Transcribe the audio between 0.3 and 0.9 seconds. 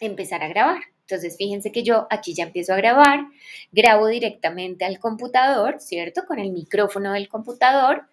a grabar.